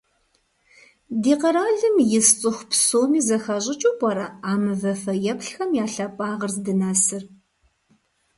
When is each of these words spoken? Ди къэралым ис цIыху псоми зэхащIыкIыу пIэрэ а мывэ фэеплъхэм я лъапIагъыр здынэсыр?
Ди 1.21 1.33
къэралым 1.41 1.95
ис 2.17 2.27
цIыху 2.39 2.65
псоми 2.69 3.19
зэхащIыкIыу 3.27 3.95
пIэрэ 3.99 4.25
а 4.51 4.53
мывэ 4.63 4.93
фэеплъхэм 5.01 5.69
я 5.83 5.85
лъапIагъыр 5.93 6.51
здынэсыр? 6.55 7.23